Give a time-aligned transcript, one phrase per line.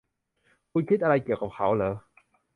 [0.71, 1.91] คุณคิดอะไรเกี่ยวกับเขาหรอ